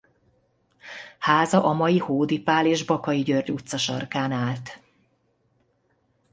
[1.19, 4.81] Háza a mai Hódi Pál és Bakay György utca sarkán állt.